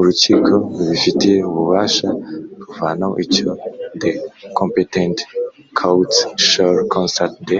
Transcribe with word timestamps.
Urukiko 0.00 0.50
rubifitiye 0.76 1.38
ububasha 1.50 2.08
ruvanaho 2.64 3.14
icyo 3.24 3.50
The 4.00 4.10
competent 4.58 5.16
court 5.78 6.12
shall 6.48 6.76
cancel 6.92 7.32
the 7.48 7.58